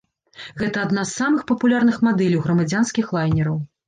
[0.61, 3.61] Гэта адна з самых папулярных мадэляў грамадзянскіх лайнераў.